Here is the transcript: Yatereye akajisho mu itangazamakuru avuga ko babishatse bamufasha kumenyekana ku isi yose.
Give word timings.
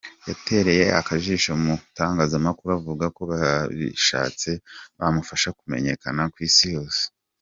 Yatereye 0.29 0.85
akajisho 0.99 1.51
mu 1.63 1.73
itangazamakuru 1.87 2.69
avuga 2.79 3.05
ko 3.15 3.21
babishatse 3.31 4.49
bamufasha 4.97 5.49
kumenyekana 5.59 6.21
ku 6.33 6.37
isi 6.49 6.67
yose. 6.77 7.01